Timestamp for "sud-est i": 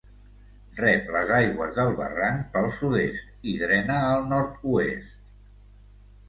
2.79-3.55